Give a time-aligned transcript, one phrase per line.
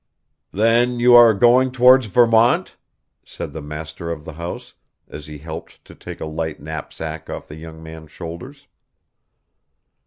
[0.51, 2.75] 'Then you are going towards Vermont?'
[3.23, 4.73] said the master of the house,
[5.07, 8.65] as he helped to take a light knapsack off the young man's shoulders.